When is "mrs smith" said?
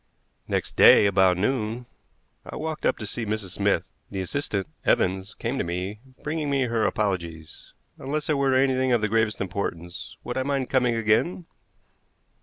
3.23-3.91